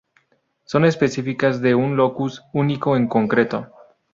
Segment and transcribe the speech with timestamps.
[0.65, 3.71] Son específicas de un locus único en concreto.